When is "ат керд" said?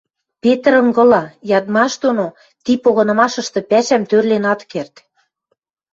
4.53-4.93